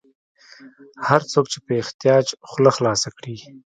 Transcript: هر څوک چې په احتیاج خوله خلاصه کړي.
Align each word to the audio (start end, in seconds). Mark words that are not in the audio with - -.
هر 1.07 1.21
څوک 1.31 1.45
چې 1.53 1.59
په 1.65 1.71
احتیاج 1.81 2.25
خوله 2.49 2.71
خلاصه 2.77 3.09
کړي. 3.17 3.35